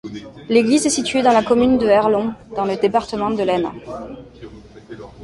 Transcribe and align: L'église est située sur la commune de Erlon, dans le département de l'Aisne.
L'église 0.49 0.87
est 0.87 0.89
située 0.89 1.21
sur 1.21 1.31
la 1.31 1.43
commune 1.43 1.77
de 1.77 1.85
Erlon, 1.85 2.33
dans 2.55 2.65
le 2.65 2.75
département 2.75 3.29
de 3.29 3.43
l'Aisne. 3.43 3.69